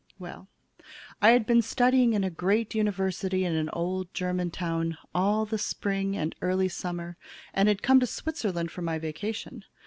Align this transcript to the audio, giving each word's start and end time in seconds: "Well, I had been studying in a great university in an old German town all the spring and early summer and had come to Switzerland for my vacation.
"Well, 0.17 0.49
I 1.21 1.29
had 1.29 1.45
been 1.45 1.61
studying 1.61 2.13
in 2.13 2.23
a 2.23 2.31
great 2.31 2.73
university 2.73 3.45
in 3.45 3.53
an 3.53 3.69
old 3.69 4.11
German 4.15 4.49
town 4.49 4.97
all 5.13 5.45
the 5.45 5.59
spring 5.59 6.17
and 6.17 6.33
early 6.41 6.69
summer 6.69 7.17
and 7.53 7.67
had 7.67 7.83
come 7.83 7.99
to 7.99 8.07
Switzerland 8.07 8.71
for 8.71 8.81
my 8.81 8.97
vacation. 8.97 9.63